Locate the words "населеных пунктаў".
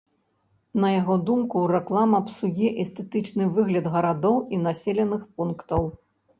4.67-5.83